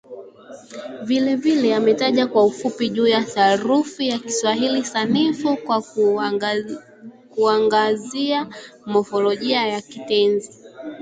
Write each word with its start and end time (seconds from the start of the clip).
Vilevile 1.03 1.75
ametaja 1.75 2.27
kwa 2.27 2.45
ufupi 2.45 2.89
juu 2.89 3.07
ya 3.07 3.25
sarufi 3.25 4.07
ya 4.07 4.19
Kiswahili 4.19 4.85
Sanifu 4.85 5.57
kwa 5.57 5.83
kuangazia 7.35 8.47
mofolojia 8.85 9.67
ya 9.67 9.81
kitenzi 9.81 10.51